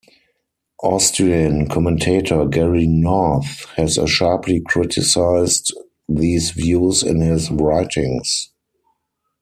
Austrian 0.81 1.67
commentator 1.69 2.47
Gary 2.47 2.87
North 2.87 3.65
has 3.75 3.99
sharply 4.07 4.59
criticized 4.65 5.71
these 6.09 6.49
views 6.49 7.03
in 7.03 7.21
his 7.21 7.51
writings. 7.51 8.49